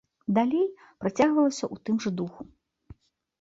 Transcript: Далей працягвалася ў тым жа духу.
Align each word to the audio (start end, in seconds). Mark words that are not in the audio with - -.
Далей 0.37 0.63
працягвалася 1.03 1.63
ў 1.73 1.83
тым 1.91 1.95
жа 2.07 2.13
духу. 2.23 2.41